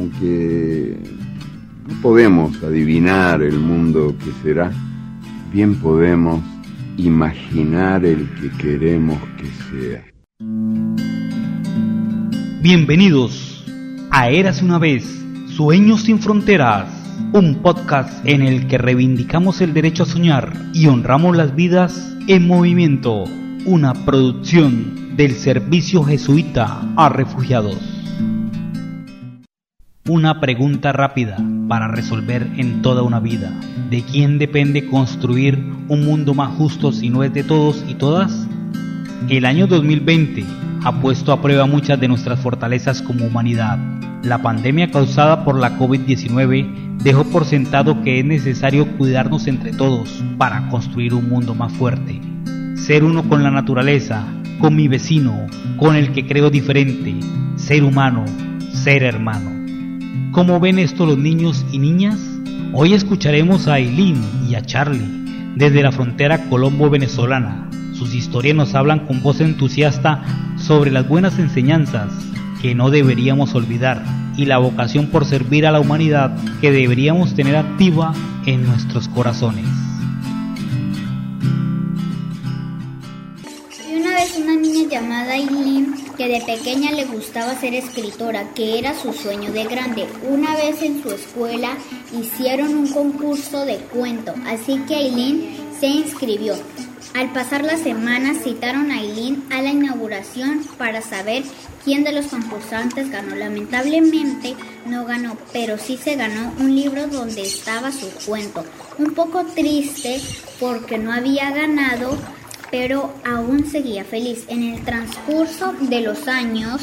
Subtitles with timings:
[0.00, 0.96] aunque
[1.86, 4.72] no podemos adivinar el mundo que será,
[5.52, 6.40] bien podemos
[6.96, 10.04] imaginar el que queremos que sea.
[12.62, 13.66] Bienvenidos
[14.10, 16.88] a Eras una vez, Sueños sin Fronteras,
[17.34, 22.46] un podcast en el que reivindicamos el derecho a soñar y honramos las vidas en
[22.46, 23.24] movimiento,
[23.66, 28.00] una producción del Servicio Jesuita a Refugiados.
[30.08, 31.36] Una pregunta rápida
[31.68, 33.52] para resolver en toda una vida.
[33.90, 38.48] ¿De quién depende construir un mundo más justo si no es de todos y todas?
[39.28, 40.42] El año 2020
[40.84, 43.78] ha puesto a prueba muchas de nuestras fortalezas como humanidad.
[44.22, 50.24] La pandemia causada por la COVID-19 dejó por sentado que es necesario cuidarnos entre todos
[50.38, 52.22] para construir un mundo más fuerte.
[52.74, 54.24] Ser uno con la naturaleza,
[54.60, 55.46] con mi vecino,
[55.76, 57.16] con el que creo diferente,
[57.56, 58.24] ser humano,
[58.72, 59.59] ser hermano.
[60.32, 62.20] ¿Cómo ven esto los niños y niñas?
[62.72, 65.02] Hoy escucharemos a Eileen y a Charlie
[65.56, 67.68] desde la frontera colombo-venezolana.
[67.94, 70.22] Sus historias nos hablan con voz entusiasta
[70.56, 72.12] sobre las buenas enseñanzas
[72.62, 74.04] que no deberíamos olvidar
[74.36, 78.14] y la vocación por servir a la humanidad que deberíamos tener activa
[78.46, 79.66] en nuestros corazones.
[83.92, 88.92] una vez una niña llamada Eileen que de pequeña le gustaba ser escritora, que era
[88.92, 90.06] su sueño de grande.
[90.28, 91.78] Una vez en su escuela
[92.12, 96.56] hicieron un concurso de cuento, así que Eileen se inscribió.
[97.14, 101.42] Al pasar las semanas citaron a Eileen a la inauguración para saber
[101.86, 103.34] quién de los concursantes ganó.
[103.34, 108.62] Lamentablemente no ganó, pero sí se ganó un libro donde estaba su cuento.
[108.98, 110.20] Un poco triste
[110.60, 112.18] porque no había ganado,
[112.70, 114.44] pero aún seguía feliz.
[114.48, 116.80] En el transcurso de los años,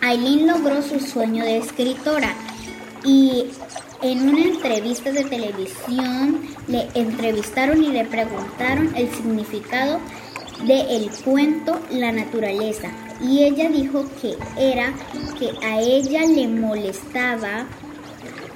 [0.00, 2.34] Aileen logró su sueño de escritora
[3.04, 3.46] y
[4.02, 9.98] en una entrevista de televisión le entrevistaron y le preguntaron el significado
[10.66, 14.92] del cuento La naturaleza y ella dijo que era
[15.38, 17.66] que a ella le molestaba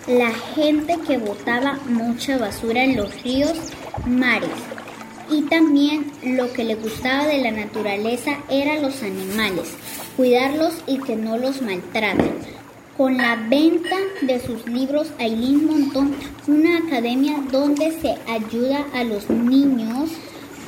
[0.06, 3.58] la gente que botaba mucha basura en los ríos,
[4.06, 4.48] mares.
[5.30, 9.68] Y también lo que le gustaba de la naturaleza eran los animales,
[10.16, 12.58] cuidarlos y que no los maltraten.
[12.96, 16.04] Con la venta de sus libros, Aileen montó
[16.48, 20.10] una academia donde se ayuda a los niños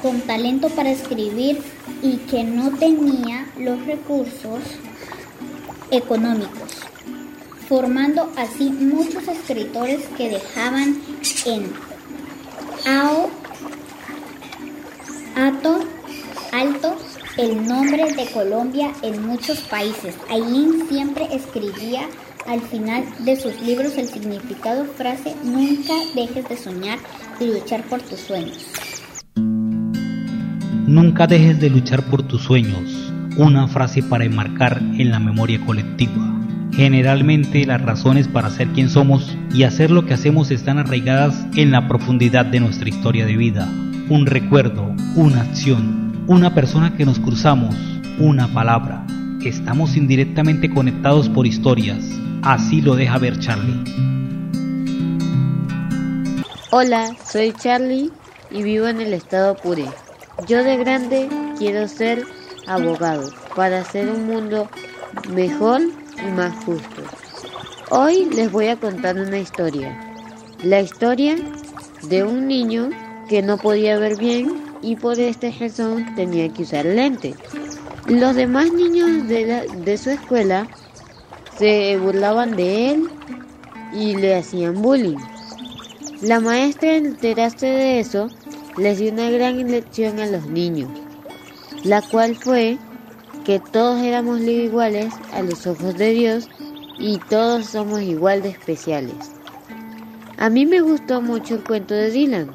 [0.01, 1.61] con talento para escribir
[2.03, 4.61] y que no tenía los recursos
[5.91, 6.71] económicos,
[7.69, 11.01] formando así muchos escritores que dejaban
[11.47, 11.73] en
[12.87, 13.31] AO,
[15.37, 15.81] Ato,
[16.53, 16.97] Alto
[17.39, 20.17] el nombre de Colombia en muchos países.
[20.29, 22.03] Aileen siempre escribía
[22.47, 26.99] al final de sus libros el significado frase nunca dejes de soñar
[27.39, 28.67] y luchar por tus sueños.
[30.87, 36.37] Nunca dejes de luchar por tus sueños, una frase para enmarcar en la memoria colectiva.
[36.73, 41.71] Generalmente las razones para ser quien somos y hacer lo que hacemos están arraigadas en
[41.71, 43.69] la profundidad de nuestra historia de vida.
[44.11, 47.77] Un recuerdo, una acción, una persona que nos cruzamos,
[48.19, 49.07] una palabra.
[49.45, 52.05] Estamos indirectamente conectados por historias.
[52.43, 53.85] Así lo deja ver Charlie.
[56.73, 58.11] Hola, soy Charlie
[58.51, 59.87] y vivo en el estado Pure.
[60.49, 62.25] Yo de grande quiero ser
[62.67, 64.69] abogado para hacer un mundo
[65.33, 67.03] mejor y más justo.
[67.91, 69.97] Hoy les voy a contar una historia.
[70.65, 71.37] La historia
[72.09, 72.91] de un niño
[73.31, 77.37] que no podía ver bien y por esta razón tenía que usar lentes.
[78.09, 80.67] Los demás niños de, de su escuela
[81.57, 83.09] se burlaban de él
[83.95, 85.17] y le hacían bullying.
[86.23, 88.29] La maestra, enterarse de eso,
[88.77, 90.91] les dio una gran lección a los niños,
[91.85, 92.79] la cual fue
[93.45, 96.49] que todos éramos iguales a los ojos de Dios
[96.99, 99.15] y todos somos igual de especiales.
[100.37, 102.51] A mí me gustó mucho el cuento de Dylan,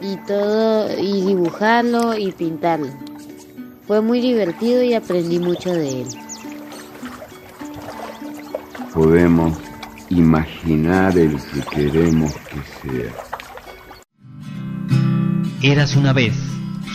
[0.00, 2.88] y todo y dibujarlo y pintarlo.
[3.86, 6.08] Fue muy divertido y aprendí mucho de él.
[8.92, 9.56] Podemos
[10.10, 13.12] imaginar el que queremos que sea.
[15.62, 16.34] Eras una vez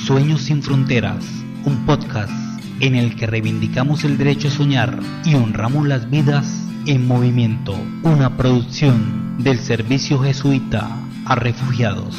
[0.06, 1.24] Sueños sin Fronteras,
[1.66, 2.32] un podcast
[2.80, 6.46] en el que reivindicamos el derecho a soñar y honramos las vidas
[6.86, 7.74] en movimiento,
[8.04, 10.90] una producción del Servicio Jesuita
[11.26, 12.16] a Refugiados.